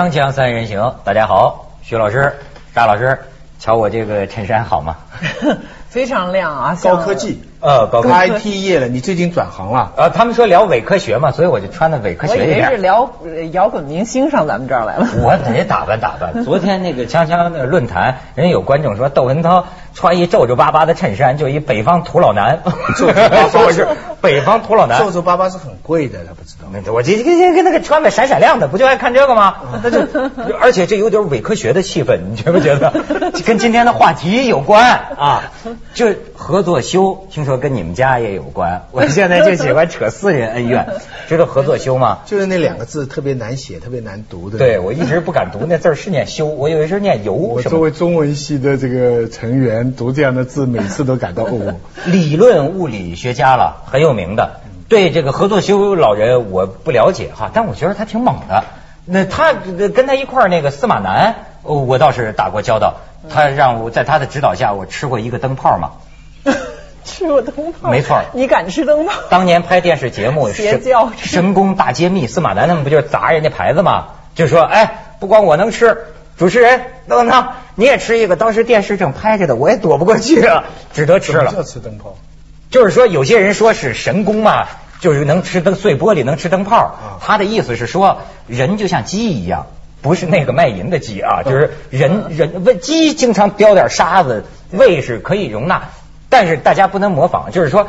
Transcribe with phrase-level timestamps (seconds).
[0.00, 2.38] 锵锵三人行，大家好，徐老师、
[2.74, 3.18] 沙老师，
[3.58, 4.96] 瞧我这个衬衫好吗？
[5.90, 7.42] 非常亮啊，高科技。
[7.60, 9.92] 呃，高科技 IT 业了，你最近转行了？
[9.98, 12.48] 呃，他们说聊伪科学嘛，所以我就穿的伪科学一点。
[12.48, 15.06] 我以为是聊呃摇滚明星上咱们这儿来了。
[15.22, 16.44] 我得打扮打扮。
[16.44, 22.62] 昨天那个锵锵那个论坛，人家有观众说窦文涛穿一皱皱巴巴的衬衫，就一北方土老男。
[22.96, 23.88] 皱皱巴巴是
[24.20, 24.98] 北方土老男。
[25.00, 26.68] 皱皱巴巴是很贵的，他不知道。
[26.72, 29.56] 那我这这这跟那个穿的闪闪亮的，不就爱看这个吗？
[29.82, 30.06] 那就，
[30.60, 32.92] 而且这有点伪科学的气氛，你觉不觉得？
[33.46, 34.84] 跟今天的话题有关
[35.16, 35.50] 啊，
[35.94, 38.86] 就合作修，听说跟你们家也有关。
[38.92, 40.86] 我现在就喜欢扯私人恩怨，
[41.28, 42.18] 知道合作修吗？
[42.26, 44.58] 就是那两个字特别难写，特别难读的。
[44.58, 47.62] 对，我一直不敢读那字是念修，我以为是念油我。
[47.62, 51.76] 作为中文系的这个成员，读这样的字，每次都感到哦。
[52.06, 54.60] 理论物理学家了，很有名的。
[54.88, 58.64] 对这个合作修老人我不了解哈，但我觉得他挺猛的。
[59.04, 62.96] 那他跟他一块儿那个司马南，哦我倒是打过交道。
[63.28, 65.90] 他让我在他的指导下，我吃过一个灯泡嘛。
[67.04, 67.90] 吃过灯泡？
[67.90, 69.12] 没错你敢吃灯泡？
[69.28, 74.08] 当年拍电视节目邪教神神功大揭秘，司马南他们不就是砸人家牌子吗？
[74.34, 75.98] 就说哎，不光我能吃，
[76.40, 78.34] 主持人窦文涛你也吃一个。
[78.34, 81.50] 当时电视正拍着的，我也躲不过去啊，只得吃了。
[81.50, 82.16] 什么叫吃灯泡？
[82.70, 84.66] 就是说，有些人说是神功嘛，
[85.00, 86.98] 就是能吃灯碎玻璃，能吃灯泡。
[87.20, 89.66] 他的意思是说，人就像鸡一样，
[90.00, 95.90] 不是那个卖淫的鸡啊，就是人 人胃鸡经常叼点沙子，胃是可以容纳，
[96.30, 97.86] 但是大家不能模仿，就是说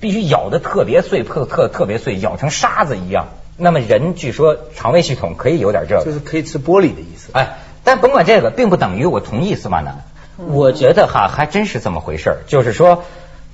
[0.00, 3.28] 必须咬的特别碎，特特特别碎，咬成沙子一样。
[3.56, 7.28] 那么人据说肠胃系统可以有点这个，就是可以吃玻璃的意思。
[7.32, 10.04] 哎，但甭管这个，并不等于我同意司马南。
[10.36, 12.36] 我觉得哈，还真是这么回事儿。
[12.46, 13.04] 就是说，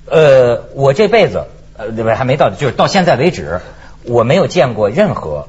[0.07, 1.45] 呃，我这辈子，
[1.77, 2.15] 呃，对吧？
[2.15, 3.61] 还没到，就是到现在为止，
[4.05, 5.49] 我没有见过任何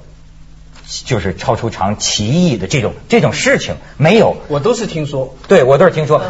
[1.05, 4.37] 就是超出常奇异的这种这种事情，没有。
[4.47, 5.35] 我都是听说。
[5.47, 6.21] 对我都是听说。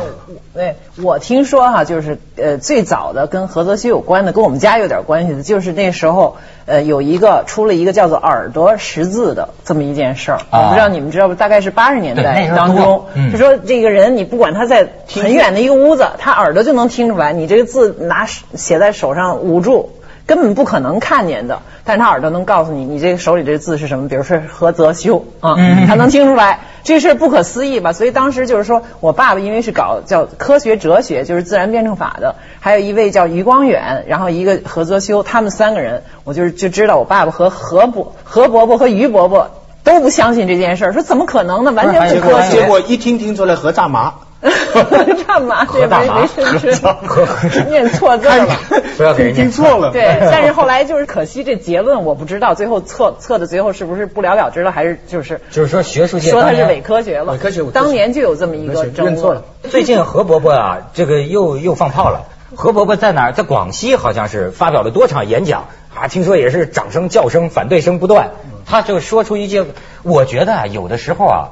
[0.54, 11.36] 对，我听说哈，就是呃，最早的跟何泽熙有关的，跟我们家有点关系的，就是那时候呃有一个出了一个叫做耳朵识字的这么一件事儿，啊我不知道你们知道不？
[11.36, 19.92] 大概是八十年代当中嗯，就说这个人你不管他在很远的一个屋子，他耳朵就能听出来，你这个字拿写在手上捂住。
[20.30, 27.94] 根本不可能看见的，但是他耳朵能告诉你，你这个手里这字是什么，比如说何泽修啊，嗯他能听出来，这事儿不可思议吧？
[27.94, 39.50] 所以当时就是说我爸爸因为是搞叫科学哲学，就是自然辩证法的，还有一位叫余光远，然后一个何泽修，他们三个人，我就是就知道我爸爸和何伯何伯伯和余伯伯
[39.84, 41.72] 都不相信这件事儿，说怎么可能呢？
[41.72, 42.52] 完全不科学。
[42.52, 44.14] 结果一听听出来何大麻。
[45.28, 45.66] 干嘛？
[45.66, 46.72] 何大麻没没吃
[47.70, 48.58] 念错字了。
[48.98, 49.92] 不要给人念听错了。
[49.92, 57.34] 对，但是后来就是可惜这结论我不知道，最后测测的最后是不是不了了之了，还是就是就是说学术界说他是伪科学了。
[57.34, 59.44] 伪科学伪科学当年就有这么一个争论认错了。。
[59.70, 62.28] 最近何伯伯啊，这个又又放炮了。
[62.56, 63.34] 何伯伯在哪儿？
[63.34, 68.32] 在广西好像是发表了多场演讲啊，听说也是掌声、叫声、反对声不断。
[68.66, 69.66] 他就说出一句，
[70.04, 71.50] 我觉得啊，有的时候啊，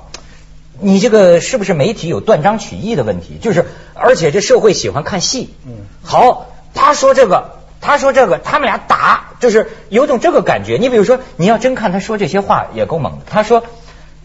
[0.80, 3.38] 你这个是不是媒体有断章取义的问题？
[3.42, 5.54] 就是，而且这社会喜欢看戏。
[5.66, 5.74] 嗯
[6.04, 10.78] 好，他说这个，他说这个，他们俩打，就是有种这个感觉。
[10.78, 13.26] 你比如说，你要真看他说这些话也够猛的。
[13.30, 13.64] 他说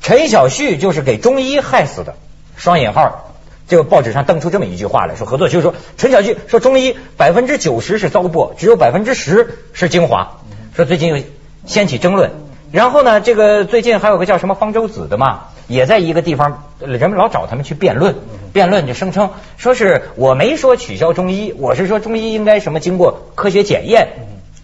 [0.00, 2.14] 陈小旭就是给中医害死的，
[2.56, 3.28] 双引号。
[3.68, 10.38] 这个报纸上登出这么一句话来说，合作就说陈小旭说中医百分之九十是糟粕，只有百分之十是精华。
[10.76, 11.22] 说最近又
[11.64, 12.32] 掀起争论，
[12.70, 18.14] 然后呢，这个最近还有个叫什么方舟子的嘛，也在一个地方，人们老找他们去辩论，
[18.52, 24.08] 辩论就声称说是我没说取消中医，我是说中医应该什么经过科学检验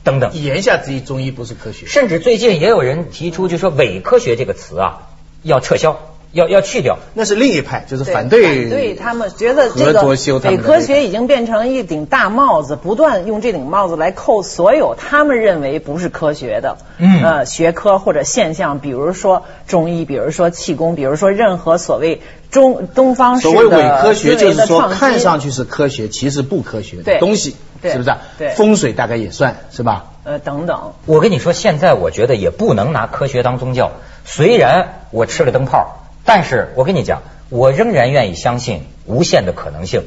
[0.05, 0.33] 等等。
[0.35, 1.87] 言下之意，中医不是科学。
[1.87, 5.09] 甚至最近也有人提出，就说伪科学这个词啊
[5.43, 5.99] 要撤销，
[6.33, 6.99] 要要去掉。
[7.15, 22.21] 那是另一派，就是反对反对他们觉得这合个作修的伪科学已经变成一顶大帽子，不断用这顶帽子来扣所有他们认为不是科学的，嗯呃，学科或者现象，比如说中医，比如说气功，比如说任何所谓
[22.51, 28.19] 中东方式所谓伪科学，就是说看上去是科学，其实不科学的对东西，对是不是啊？
[28.39, 30.07] 对风水大概也算是吧？
[30.25, 33.93] 呃等等，我跟你说，现在我觉得也不能拿科学当宗教。
[34.27, 35.98] 虽然我吃了灯泡，
[36.29, 40.03] 但是我跟你讲，我仍然愿意相信无限的可能性，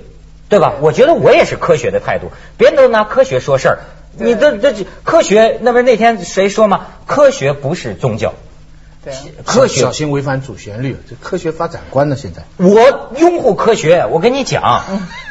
[0.49, 0.75] 对吧？
[0.81, 2.27] 我觉得我也是科学的态度，
[2.57, 3.79] 别人都拿科学说事儿。
[4.19, 6.85] 你这这科学，那不是那天谁说吗？
[7.07, 8.35] 科学不是宗教，
[9.03, 9.13] 对。
[9.43, 12.15] 科学小心违反主旋律，这科学发展观呢？
[12.15, 14.83] 现在我拥护科学，我跟你讲，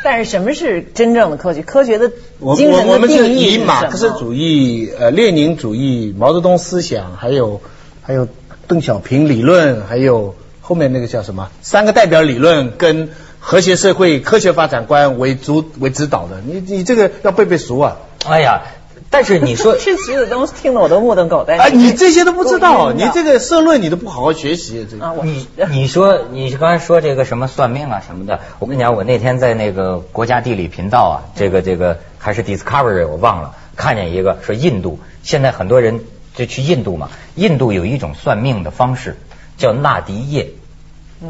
[0.02, 1.62] 但是什么是真正的科学？
[1.62, 2.10] 科学的
[2.40, 7.60] 我精神我我们是的定义以马克思，主义、呃列宁主义、毛泽东思想，还有
[8.02, 8.26] 还有
[8.66, 10.34] 邓小平理论，还有
[10.70, 13.08] 后面那个叫什么三个代表理论跟
[13.40, 16.40] 和谐社会科学发展观为主为指导的。
[16.46, 17.96] 你你这个要背背熟啊！
[18.24, 18.62] 哎呀，
[19.10, 21.56] 但是你说 这徐子东听得我都目瞪口呆。
[21.56, 24.86] 哎，你这些都不知道，你这个社论你都不好好学习。
[24.88, 35.98] 这啊，我你 你说你刚才说这个什么算命啊什么的，我跟你讲，我那天在那个国家地理频道啊，这个这个还是 Discovery 我忘了，看见一个说印度现在很多人
[36.36, 39.16] 就去印度嘛，印度有一种算命的方式
[39.56, 40.52] 叫纳迪叶。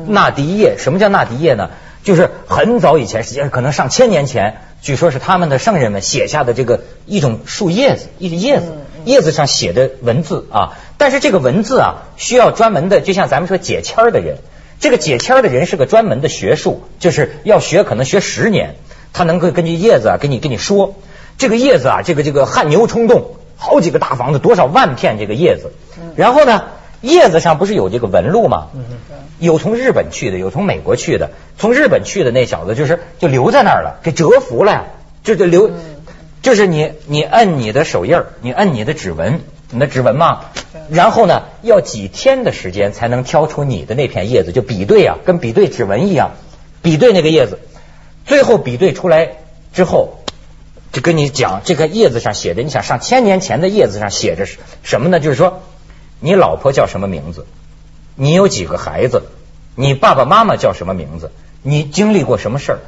[0.06, 1.70] 纳迪叶，什么叫纳迪叶呢？
[2.02, 8.72] 就是很早以前，实际上可能上千年前，据说是他们的圣人们写下的这个一种树叶子，一种叶子，
[9.04, 10.78] 叶子上写的文字啊。
[10.96, 14.38] 但是这个文字啊，需要专门的，就像咱们说解签儿的人，
[14.80, 18.76] 这个解签儿的人是个专门的学术，就是要学，可能学十年，
[19.12, 20.94] 他能够根据叶子啊，给你给你说。
[21.36, 25.72] 这个叶子啊，这个这个汗牛充栋，好几个大房子，多少万片这个叶子，
[26.16, 26.64] 然后呢，
[27.00, 28.68] 叶子上不是有这个纹路吗？
[29.38, 31.30] 有从日本去的，有从美国去的。
[31.58, 34.84] 从日本去的那小子就是就留在那儿了，给折服了呀，
[35.24, 35.70] 就就留，
[36.42, 40.46] 就是你你摁你的手印儿，你摁你的指纹，你的指纹嘛，
[40.90, 46.32] 然后呢要几天的时间才能挑出你的那片叶子，就比对啊，跟比对指纹一样，
[46.82, 47.58] 比对那个叶子，
[48.26, 49.38] 最后比对出来
[49.72, 50.16] 之后。
[50.92, 54.44] 就跟你讲，这个叶子上写的，你想上千年前的叶子上写着
[54.82, 55.20] 什么呢？
[55.20, 55.62] 就是说，
[56.20, 57.46] 你老婆叫什么名字？
[58.14, 59.22] 你有几个孩子？
[59.74, 61.30] 你爸爸妈妈叫什么名字？
[61.62, 62.78] 你经历过什么事儿？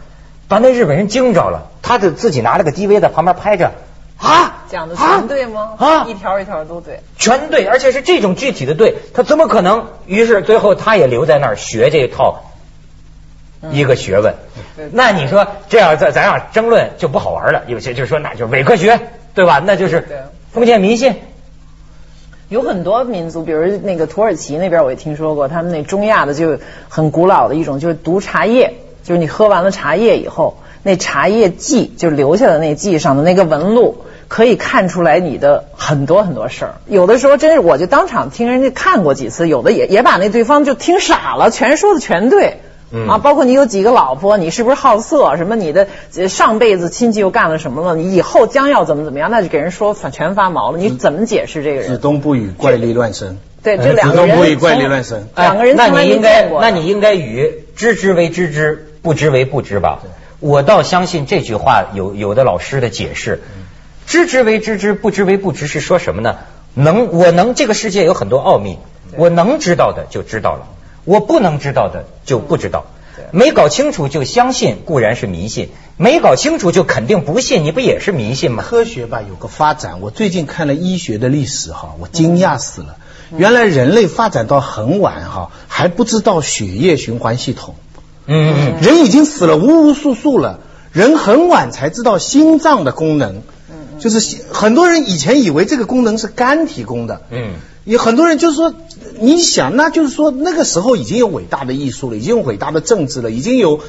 [0.48, 3.72] 把那日本人惊着了，他就自己拿了个 DV 在旁边拍着
[4.18, 5.70] 啊，讲的啊全对吗？
[5.78, 7.00] 啊一条一条都对。
[7.16, 9.86] 全对，而且是这种具体的对，他怎么可能？
[10.06, 12.52] 于是最后他也留在那儿学这套
[13.70, 14.34] 一个学问。
[14.76, 19.00] 对那你说这样咱咱俩争论就不好玩了，有些就说那就是伪科学，
[19.34, 19.62] 对吧？
[19.64, 20.06] 那就是
[20.52, 21.14] 封建迷信。
[22.52, 26.58] 有很多民族，比如那个土耳其那边，我也听说过，他们那中亚的就
[26.90, 36.74] 很古老的一种，就是毒茶叶，就是你喝完了茶叶以后，那茶叶迹就留下的那迹上的那个纹路，可以看出来你的很多很多事儿。
[36.86, 42.58] 有的时候真是，我就当场听人家看过几次，有的也也把那对方就听傻了，全说的全对。
[42.92, 45.36] 嗯啊，包括你有几个老婆，你是不是好色？
[45.36, 47.96] 什么你的呃上辈子亲戚又干了什么了？
[47.96, 49.30] 你以后将要怎么怎么样？
[49.30, 50.78] 那就给人说反全发毛了。
[50.78, 51.88] 你怎么解释这个人？
[51.88, 53.38] 子东不语怪力乱神。
[53.62, 55.28] 对，这两个人子东不语怪力乱神。
[55.36, 60.00] 两个人哎那从来没你应该见，过那你应该与知之为知之，不知为不知吧？
[60.40, 63.40] 我倒相信这句话有有的老师的解释，
[64.06, 66.36] 知之为知之，不知为不知是说什么呢？
[66.74, 68.78] 能我能这个世界有很多奥秘，
[69.16, 70.66] 我能知道的就知道了，
[71.04, 72.84] 我不能知道的就不知道。
[73.30, 78.64] 没搞清楚就相信固然是迷信，没搞清楚就肯定不信，你不也是迷信吗？
[78.66, 82.96] 科学吧有个发展，我最近看了医学的历史哈，我惊讶死了。
[83.36, 87.74] 原来人类发展到很晚哈，还不知道血液循环系统。
[88.26, 90.60] 嗯嗯人已经死了无无数数了，
[90.92, 93.42] 人很晚才知道心脏的功能。
[93.98, 97.22] 就是很多人以前以为这个功能是肝提供的。
[97.30, 97.52] 嗯
[97.84, 98.72] 有很多人就是说，
[99.22, 103.80] 你想，那就是说那个时候已经有伟大的艺术了，已经有伟大的政治了，已经有，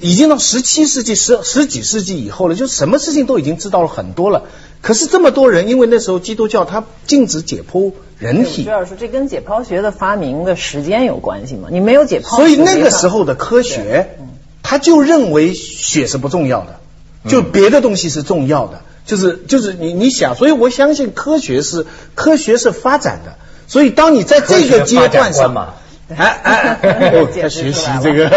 [0.00, 4.44] 已经到十七世纪、十十几世纪以后了，就什么事情都已经知道了很多了。
[4.80, 11.68] 可是这么多人，因为那时候基督教它禁止解剖人体朱，老师，这跟解剖学的发明的时间有关系吗？
[11.70, 14.16] 你没有解剖，所以那个时候的科学，
[14.62, 16.80] 他就认为血是不重要的，
[17.28, 21.84] 就别的东西是重要的，就是就是你你想，所以我相信科学是
[22.14, 23.36] 科学是发展的，
[23.70, 25.74] 所以当你在这个阶段科学发展观上嘛。
[26.16, 28.28] 哎哎，哎哦解他学习这个，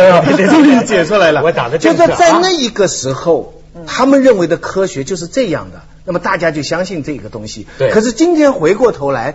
[0.47, 1.41] 终于解出来了。
[1.41, 3.55] 我打的就正是啊是在那一个时候，
[3.87, 7.65] 他们认为的科学就是这样的，那么大家就相信这个东西。
[7.79, 9.33] 对可是今天回过头来，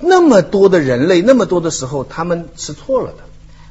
[0.00, 3.24] 那么多的人类，那么多的时候，他们是错了的。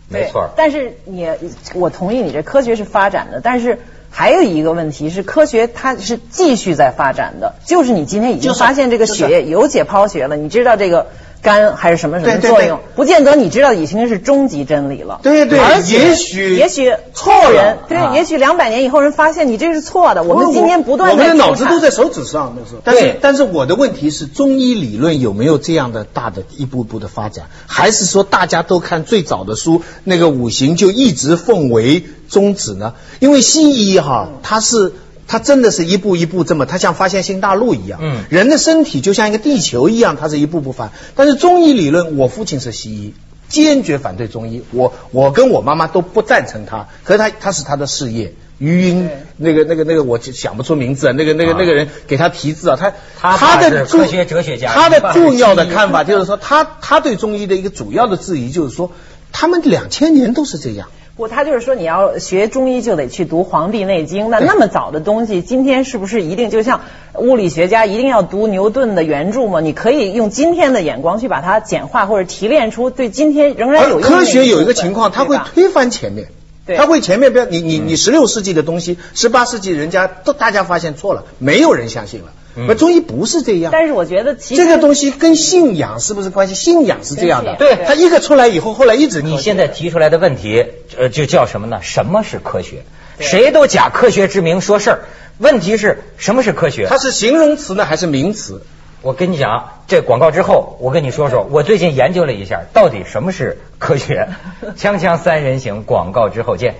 [0.10, 0.50] 没错。
[0.58, 1.30] 但是你，
[1.76, 3.78] 我同意你这科学是发展的，但是
[4.10, 7.54] 还有一个问题是，科学它是继续在发展的。
[7.66, 11.06] 就是你今天已经就发现这个血液有解剖学了，你知道这个
[11.42, 15.20] 肝还是什么什么作用对，不见得你知道已经是终极真理了。
[15.24, 20.24] 对对而且也许也许错人对啊，也许两百年以后人发现你这是错的。
[20.24, 22.82] 我们今天不断我们的脑子都在手指上那时候。
[22.84, 27.46] 但是对但是我的问题是，中医理论有没有这样的大的一步步的发展？
[27.66, 32.96] 还是说大家都看最早的书，那个五行就一直奉为宗旨呢？
[33.20, 34.94] 因为西医哈，它是。
[35.28, 38.00] 它真的是一步一步这么，它像发现新大陆一样。
[38.02, 40.92] 嗯人的身体就像一个地球一样，它是一步步发。
[41.16, 43.14] 但是中医理论，我父亲是西医，
[43.50, 44.64] 坚决反对中医。
[44.72, 52.78] 我我跟我妈妈都不赞成他，可是他他是他的事业，余英那个那个那个我就想不出名字，那个那个啊那个人给他题字啊，
[53.20, 58.92] 他他的重科学哲学家他的重要的看法就是说，他他对中医的一个主要的质疑就是说，
[59.32, 60.88] 他们两千年都是这样。
[61.18, 66.82] 不，他就是说你要学中医就得去读《黄帝内经》，那那么早的东西，今天是不是一定就像
[67.16, 69.60] 物理学家一定要读牛顿的原著吗？
[69.60, 76.28] 你可以用今天的眼光去把它简化或者提炼出对今天仍然有科学有一个情况，它会推翻前面。
[76.68, 82.28] 对它会前面不要你你你十六世纪的东西，十八世纪人家都大家发现错了，没有人相信了。
[82.68, 83.72] 那中医不是这样。
[83.72, 86.56] 但是我觉得其实这个东西跟信仰是不是关系？
[86.56, 90.66] 信仰是这样的，跟信仰它一个出来以后，后来一直你现在提出来的问题，
[90.98, 91.80] 呃，就叫什么呢？
[91.84, 92.84] 什么是科学？
[93.20, 95.00] 谁都假科学之名说事儿。
[95.38, 96.88] 问题是什么是科学？
[96.88, 98.62] 它是形容词呢还是名词？
[99.04, 104.30] 我跟你讲，这广告之后，我跟你说说，我最近研究了一下，到底什么是科学。
[104.76, 106.76] 锵锵三人行，广告之后见。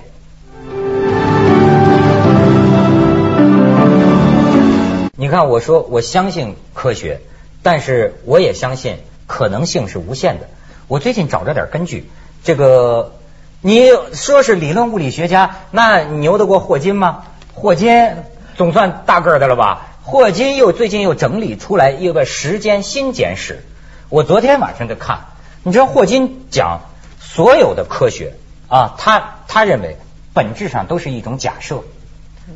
[5.20, 7.20] 你看，我说我相信科学，
[7.64, 10.46] 但是我也相信可能性是无限的。
[10.86, 12.08] 我最近找着点根据，
[12.44, 13.16] 这个
[13.60, 17.24] 你说是理论物理学家，那牛得过霍金吗？
[17.52, 18.14] 霍金
[18.56, 19.88] 总算大个儿的了吧？
[20.04, 23.64] 霍金又最近又整理出来一个时间新简史，
[24.10, 25.22] 我昨天晚上就看，
[25.64, 26.82] 你知道霍金讲
[27.18, 28.34] 所有的科学
[28.68, 29.96] 啊，他他认为
[30.32, 31.82] 本质上都是一种假设，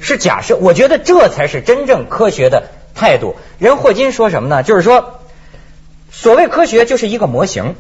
[0.01, 0.57] 是假设。
[0.57, 3.37] 我觉得这才是真正科学的态度。
[3.59, 4.63] 人霍金说什么呢？
[4.63, 5.21] 就是说，
[6.11, 7.75] 所谓科学就是一个模型，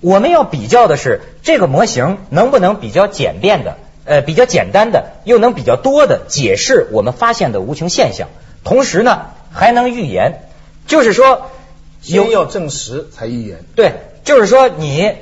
[0.00, 8.28] 我们要比较的是这个模型能不能比较简便的，呃，比较简单的，又能比较多的解释我们发现的无穷现象，
[8.64, 10.48] 同时呢还能预言。
[10.86, 11.50] 就是说，
[12.00, 13.64] 先要证实才预言。
[13.76, 13.92] 对，
[14.24, 15.14] 就是说你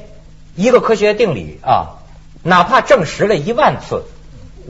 [0.57, 2.01] 一个科学定理啊，
[2.43, 4.05] 哪怕证实了一万次，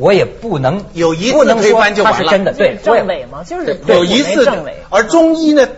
[0.00, 2.54] 我也不能有一次不能推说翻就完是真的。
[2.54, 5.68] 对，政委嘛，就是有一次没政委，而中医呢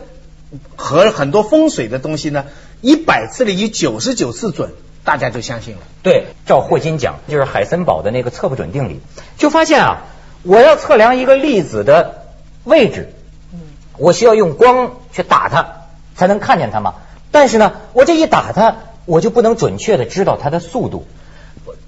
[0.77, 2.45] 和很多风水的东西呢，
[2.81, 4.71] 一百次里有九十九次准，
[5.03, 5.81] 大家就相信了。
[6.05, 9.01] 对，照霍金讲，就是海森堡的那个测不准定理，
[9.37, 10.05] 就发现啊，
[10.45, 12.27] 我要测量一个粒子的
[12.63, 13.13] 位置，
[13.99, 16.95] 我需要用光去打它才能看见它嘛。
[17.33, 21.07] 但是呢，我这一打它，我就不能准确的知道它的速度。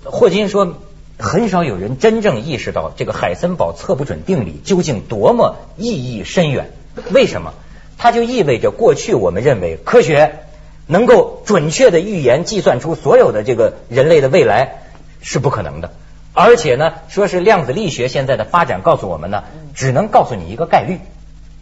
[0.04, 0.74] 霍金说，
[1.18, 6.73] 很少有人真正意识到这个海森堡测不准定理究竟多么意义深远。
[7.12, 7.54] 为什么？
[7.97, 10.40] 它就意味着过去我们认为科学
[10.87, 14.83] 能够准确的预言、计算出所有的这个人类的未来
[15.23, 15.92] 是不可能的。
[16.33, 19.44] 而且呢，说是量子力学现在的发展告诉我们呢，
[19.75, 20.99] 只能告诉你一个概率。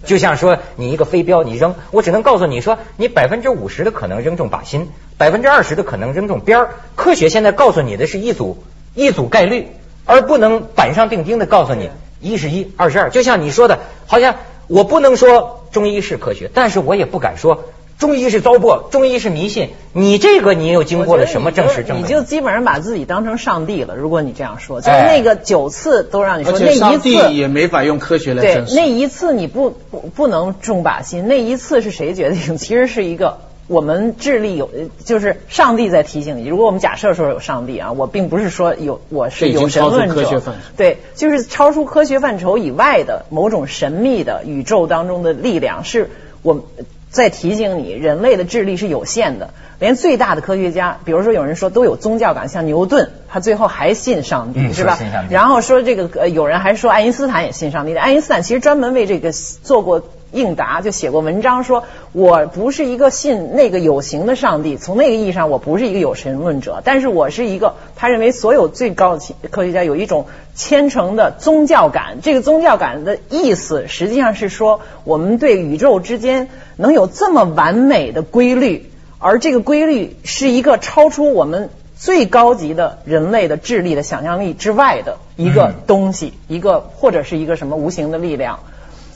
[0.04, 6.70] 就像说你一个飞镖你扔，我只能告诉你说你百分之五十的可能扔中靶心，百分之二十的可能扔中边儿。
[6.96, 9.68] 科学现在告诉你的是一组一组概率，
[10.04, 13.10] 而不能板上钉钉的告诉你一是一，二是二。
[13.10, 17.64] 就像你说的，好像我不能说中医是科学，但是我也不敢说
[17.98, 19.70] 中医是糟粕，中医是迷信。
[19.92, 22.04] 你这个你又经过了什么证实证你？
[22.04, 23.94] 就基本上把自己当成上帝了。
[23.94, 28.74] 如果你这样说，就是哎那个九次都让你说，而那一且上帝次也没法用科学来证，实。
[28.74, 32.56] 那一次你不不不能重靶心，那一次是谁决定？
[32.58, 33.38] 其实是一个
[33.72, 34.70] 我们智力有，
[35.04, 36.46] 就是上帝在提醒你。
[36.46, 40.40] 如果我们假设说有上帝啊，我并不是说有我是有神论者，
[40.76, 46.10] 对，就是超出科学范畴以外的某种神秘的宇宙当中的力量，是
[46.42, 46.62] 我们
[47.10, 49.50] 在提醒你，人类的智力是有限的。
[49.78, 54.96] 连最大的科学家，比如说有人说都有宗教感，像牛顿，他最后还信上帝，嗯是吧
[55.28, 58.00] 然后说这个呃，有人还说爱因斯坦也信上帝的。
[58.00, 60.00] 爱因斯坦其实专门为这个做过
[60.32, 72.18] 应答，就写过文章说，我不是一个信那个有形的上帝，从那个意义上我不是一个有神论者，但是我是一个他认为所有最高的科学家有一种虔诚的宗教感。
[72.22, 78.88] 这个宗教感的意思实际上是说，我们对宇宙之间能有这么完美的规律。
[79.24, 88.58] 而这个规律是一个超出我们最高级的人类的智力的想象力之外的一个东西，一个或者是一个什么无形的力量，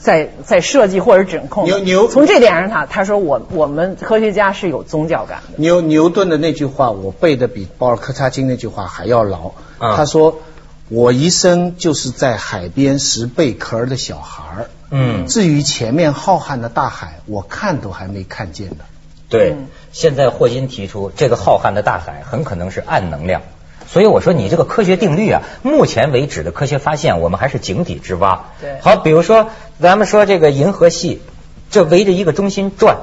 [0.07, 1.65] 在在设计或者指控。
[1.65, 5.55] 牛牛从这点上他他说我我们科学家是有宗教感的。
[5.57, 9.51] 牛牛顿的那句话，我背的比保尔柯察金那句话还要牢。
[9.79, 10.39] 嗯他说
[10.87, 14.69] ：“我一生就是在海边拾贝壳的小孩儿。
[14.89, 18.85] 嗯至于前面浩瀚的大海，我看都还没看见呢。
[19.27, 23.41] 对嗯，现在霍金提出这个浩瀚的大海很可能是暗能量，
[23.87, 28.51] 所以我说你这个科学定律啊，目前为止的科学发现，我们还是井底之蛙。
[28.61, 29.49] 对好，比如说
[29.81, 31.21] 咱们说这个银河系，
[31.71, 32.97] 这围着一个中心转。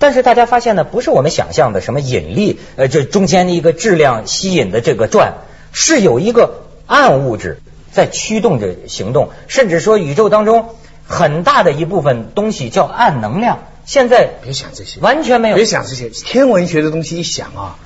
[0.00, 5.38] 但是大家发现呢，不是我们想象的什么引力，呃，这中间的一个质量吸引的这个转，
[5.72, 7.58] 是有一个暗物质
[7.90, 15.64] 在驱动着行动，甚至说宇宙当中很大的一部分东西叫暗能量，现在别想这些，完全没有别。
[15.64, 17.78] 想这些天文学的东西，一想啊，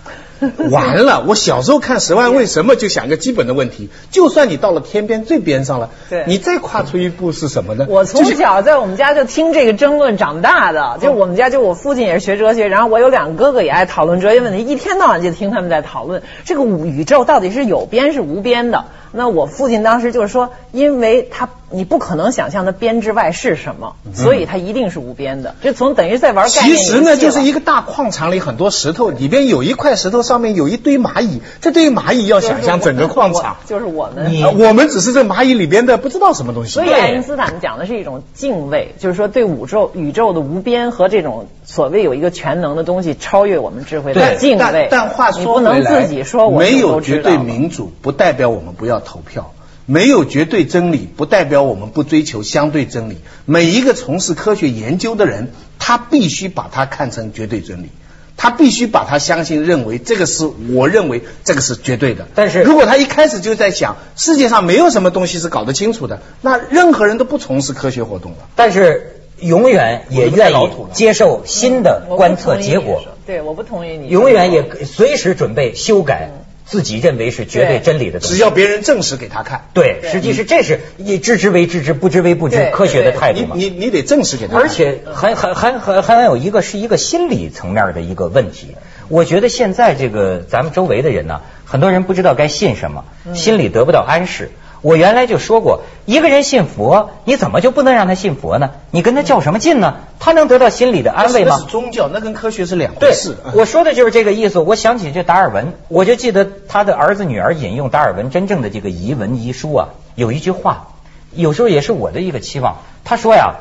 [0.70, 1.24] 完了。
[1.26, 7.86] 我小时候看《十万为什么》就想个基本的问题，就算你到了天边最边上了， 对你再跨出一步是什么呢？
[7.88, 18.84] 我从小在我们家就听这个争论长大的，就我们家就我父亲也是学哲学，然后我有两个哥哥也爱讨论哲学问题，一天到晚就听他们在讨论这个宇宙到底是有边是无边的。
[19.12, 25.54] 那我父亲当时就是说，因为他你不可能想象的边之外是什么，所以它一定是无边的。
[25.62, 31.40] 就从等于在玩概念其实呢，就是一个大矿场里很多石头，里边有一块石头，上面有一堆蚂蚁。
[31.60, 34.42] 这堆蚂蚁要想象整个矿场，就是我们。
[34.58, 36.72] 我们只是这蚂蚁里边的不知道什么东西。
[36.72, 44.58] 所以爱因斯坦讲的是一种敬畏，就是说对宇宙宇宙的无边和这种所谓有一个全能的东西超越我们智慧的但敬畏。
[44.58, 49.52] 但但话你不能说回来，自己说我没有绝对民主，不代表我们不要投票。
[49.84, 53.18] 没有绝对真理，不代表我们不追求相对真理。
[53.46, 55.50] 每一个从事科学研究的人，
[55.80, 57.88] 他必须把它看成绝对真理，
[58.36, 62.28] 他必须把它相信、认为这个是我认为这个是绝对的。
[62.36, 68.38] 但是如果他一开始就在想世界上没有什么东西是搞得清楚的，那任何人都不从事科学活动了。
[68.54, 74.08] 但是永远也愿意接受新的观测结果对，我不同意你。
[74.08, 76.30] 永远也随时准备修改
[76.64, 78.34] 自己认为是绝对对真理的东西。
[78.34, 83.54] 只要别人证实给他看，对，实际是这是以知之为知之，不知为不知科学的态度嘛。
[83.56, 84.62] 你你得证实给他看。
[84.62, 88.76] 而且还还还还还有一个是一个心理层面的一个问题。
[89.08, 94.50] 我觉得现在这个咱们周围的人呢，很多人不知道该信什么，心里得不到安适。
[94.82, 98.72] 我原来就说过，一个人信佛，你怎么就不能让他信佛呢？
[98.90, 99.98] 你跟他较什么劲呢？
[100.18, 101.56] 他能得到心理的安慰吗？
[101.68, 104.58] 宗教，那跟科学是两回事。，嗯我说的就是这个意思。
[104.58, 110.88] 我想起这达尔文，我就记得他的儿子女儿引用达尔文真正的这个遗文遗书啊，有一句话，
[111.32, 112.78] 有时候也是我的一个期望。
[113.04, 113.54] 他说呀，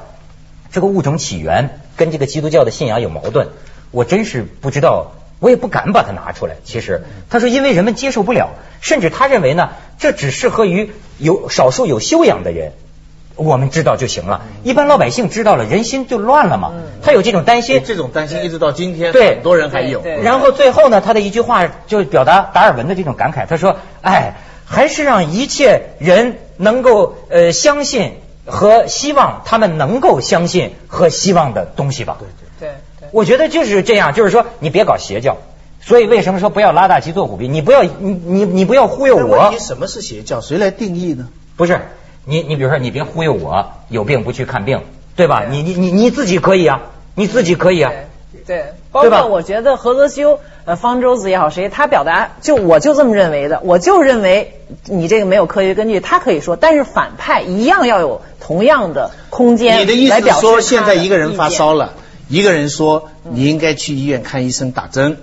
[0.72, 3.50] 这个物种起源跟这个基督教的信仰有矛盾，
[3.92, 6.56] 我真是不知道，我也不敢把它拿出来。
[6.64, 8.50] 其实他说，因为人们接受不了，
[8.82, 9.70] 甚至他认为呢，
[10.02, 12.74] 这只适合于有少数有修养的人。
[13.36, 16.74] 我们知道就行了，一般老百姓知道了，人心就乱了嘛。
[17.02, 20.04] 他有这种担心，这种担心一直到今天，对很多人还有。
[20.22, 24.36] 然后最后呢，他的一句话就表达达尔文的这种感慨，他说：“哎，
[24.66, 28.14] 还是让一切人能够呃相信
[28.46, 32.28] 和希望他们能够相信和希望的东西吧。”对
[32.60, 33.10] 对，对对。
[33.12, 35.38] 我觉得就是这样，就是说你别搞邪教。
[35.82, 37.48] 所以为什么说不要拉大旗做虎皮？
[37.48, 40.40] 你不要你你你不要忽悠我但问题，什么是邪教？
[40.40, 41.28] 谁来定义呢？
[41.58, 41.80] 不是
[42.26, 44.82] 你你比如说你别忽悠我，有病不去看病，
[45.16, 45.46] 对吧？
[45.50, 46.82] 你你你你自己可以啊，
[47.16, 47.92] 你自己可以啊。
[48.46, 61.94] 对，包括我觉得何泽修、呃方舟子也好，谁他表达就我就这么认为的，我就认为你这个没有科学根据，他可以说，但是反派一样要有同样的空间你的意思是说，现在一个人发烧了，了，
[62.30, 65.18] 一个人说你应该去医院看医生打针，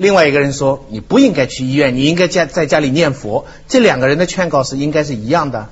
[0.00, 3.44] 另外一个人说你不应该去医院，你应该家在家里念佛。
[3.68, 5.68] 这两个人的劝告是应该是一样的。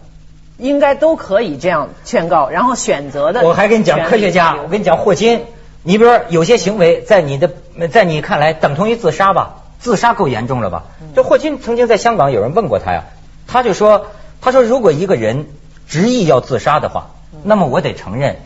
[0.58, 3.40] 应该都可以这样劝告，然后选择的。
[3.42, 5.44] 我还跟你讲科学家，我跟你讲霍金，
[5.82, 7.50] 你比如说有些行为在你的
[7.90, 10.84] 在你看来等同于自杀吧，自杀够严重了吧？
[11.16, 13.04] 这霍金曾经在香港有人问过他呀，
[13.46, 14.08] 他就说，
[14.42, 15.46] 他说如果一个人
[15.88, 17.12] 执意要自杀的话，
[17.44, 18.36] 那么我得承认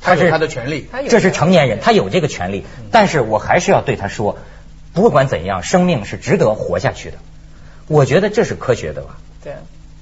[0.00, 0.88] 他是他的权利。
[1.08, 4.38] 这是成年人，他有这个权利，但是我还是要对他说，
[5.00, 7.16] 不管怎样，生命是值得活下去的。
[7.86, 9.18] 我觉得这是科学的吧？
[9.42, 9.54] 对，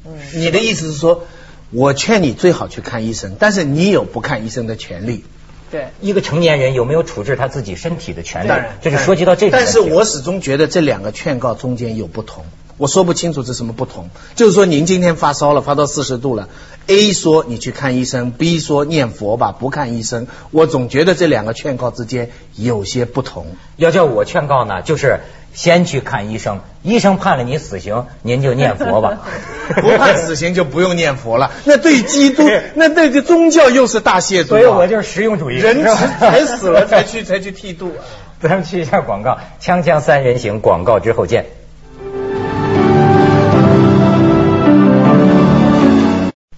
[0.04, 1.26] 嗯，你的意思是说，
[1.70, 5.24] 我劝你最好去看医生，但是你有不看医生的权利。
[5.70, 5.88] 对。
[6.00, 9.56] 一个成年人有没有处置他自己身体的权利当然，，这是涉及到这个。
[9.56, 12.44] 但是我始终觉得这两个劝告中间有不同，
[12.78, 14.10] 我说不清楚这什么不同。
[14.34, 16.48] 就是说，您今天发烧了，发到四十度了
[16.86, 20.26] ，A 说你去看医生，B 说念佛吧，不看医生。
[20.50, 23.46] 我总觉得这两个劝告之间有些不同。
[23.76, 25.20] 要叫我劝告呢，就是
[25.54, 29.22] 先去看医生，医生判了你死刑，您就念佛吧。
[29.80, 34.48] 不判死刑就不用念佛了，那对基督， 那对这宗教又是大亵渎、啊。
[34.48, 37.92] 所以我就是实用主义，人才死了才去才去剃度。
[38.40, 41.46] 咱们去一下广告，锵锵三人行，广告之后见。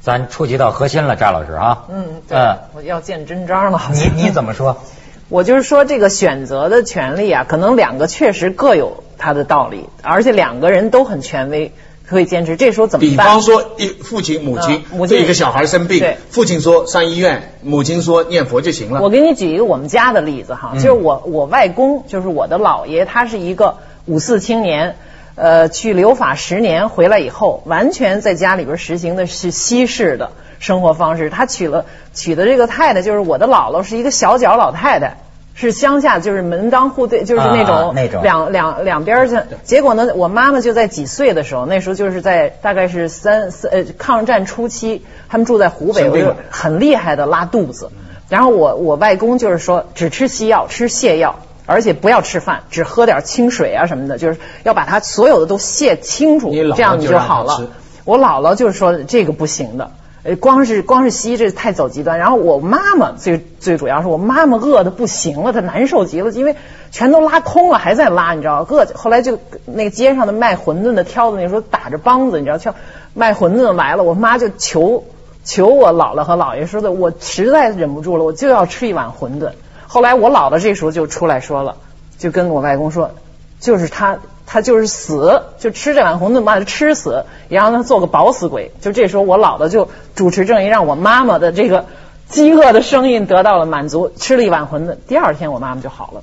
[0.08, 1.84] 咱触及到核心了，扎老师啊。
[1.90, 3.78] 嗯，对，嗯我要见真章了。
[3.92, 4.78] 你你怎么说？
[5.28, 11.72] 我就是说，这个选择的权利啊，可能两个确实各有它的道理，而且两个人都很权威，
[12.08, 12.56] 可以坚持。
[12.56, 13.26] 这时候怎么办？
[13.26, 19.02] 比方说，一父亲、母亲嗯母亲对一个小孩生病，父亲说上医院，母亲说念佛就行了。
[19.02, 24.96] 我给你举一个我们家的例子哈，嗯就是我我外公，就是我的姥爷，他是一个五四青年，
[25.38, 31.30] 呃，去留法十年回来以后，完全在家里边实行的是西式的生活方式。
[31.30, 35.18] 他娶了娶的这个太太，就是我的姥姥，是一个小脚老太太，
[35.54, 39.38] 是乡下就是门当户对，就是那啊种那种两两两边儿去。
[39.64, 47.90] 结果呢，我妈妈就在几岁的时候，那时候就是在大概是三三呃抗战初期，他们住在湖北，我就很厉害的拉肚子。
[48.28, 51.36] 然后我我外公就是说只吃西药，吃泻药，
[51.68, 57.68] 而且不要吃饭，只喝点清水啊什么的，就是要把它所有的都泄清楚这样你就好了。
[58.04, 59.90] 我姥姥就是说这个不行的。
[60.24, 66.56] 呃，光是光是西医这太走极端，然后我妈妈最最主要是我妈妈饿的不行了，她难受极了，因为
[66.90, 72.74] 全都拉空了还在拉，你知道，饿后来就那个街上的卖馄饨的挑子那时候打着梆子，你知道，挑
[73.14, 75.04] 卖馄饨的来了，我妈就求
[75.44, 79.50] 求我姥姥和姥爷说的，我实在忍不住了，我就要吃一碗馄饨。
[79.88, 81.76] 后来我姥姥这时候就出来说了，
[82.18, 83.10] 就跟我外公说，
[83.58, 88.70] 就是他他就是死，就吃这碗馄饨把他吃死，也让他做个饱死鬼。
[88.82, 91.86] 就这时候我姥姥就主持正义，让我妈妈的这个
[92.28, 96.22] 饥饿的声音得到了满足，吃了一碗馄饨，第二天我妈妈就好了。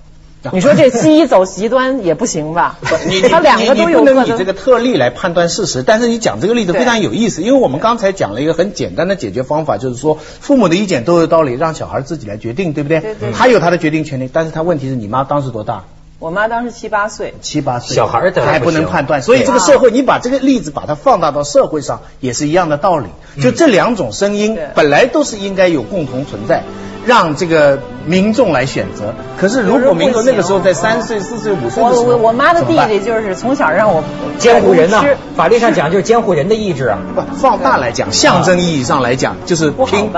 [0.53, 2.77] 你说这西医走极端也不行吧？
[3.07, 12.99] 你他两个都有你不能以这个特例来判断事实，但是你讲这个例子非常有意思，因为我们刚才讲了一个很简单的解决方法，就是说父母的意见都有道理，让小孩自己来决定，对不对？
[12.99, 15.83] 对对他有他的决定权利，但是他问题是你妈当时多大？
[16.17, 23.07] 我妈当时七八岁，七八岁，小孩儿的还不能判断，所以这个社会，你把这个例子把它放大到社会上，也是一样的道理。
[23.41, 26.63] 就这两种声音本来都是应该有共同存在，
[27.05, 29.13] 让这个民众来选择。
[29.37, 34.03] 可是如果民众那个时候在三岁、四岁、五岁的时候，我我我妈的弟弟就是从小让我
[34.37, 36.97] 监护人呐、吃法律上讲就是监护人的意志啊。
[37.13, 40.09] 不 放大来讲，象征意义上来讲，就是听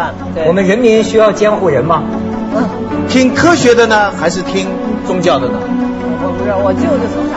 [0.46, 2.04] 我们人民需要监护人吗？
[2.56, 2.64] 嗯，
[3.10, 4.68] 听科学的呢，还是听
[5.06, 5.60] 宗教的呢？
[6.20, 7.36] 我不知道，我舅舅从小。